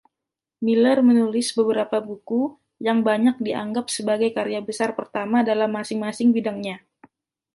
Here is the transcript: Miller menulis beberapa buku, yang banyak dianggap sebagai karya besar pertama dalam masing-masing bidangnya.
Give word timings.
Miller 0.65 0.99
menulis 1.09 1.47
beberapa 1.59 1.97
buku, 2.09 2.41
yang 2.87 2.99
banyak 3.09 3.35
dianggap 3.47 3.85
sebagai 3.95 4.29
karya 4.37 4.57
besar 4.67 4.89
pertama 4.99 5.37
dalam 5.49 5.69
masing-masing 5.77 6.29
bidangnya. 6.35 6.77